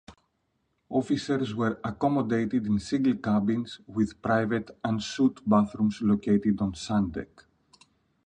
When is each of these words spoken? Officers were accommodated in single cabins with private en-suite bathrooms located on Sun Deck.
Officers 0.89 1.53
were 1.53 1.79
accommodated 1.83 2.65
in 2.65 2.79
single 2.79 3.13
cabins 3.17 3.81
with 3.85 4.19
private 4.19 4.71
en-suite 4.83 5.47
bathrooms 5.47 6.01
located 6.01 6.59
on 6.59 6.73
Sun 6.73 7.11
Deck. 7.11 7.43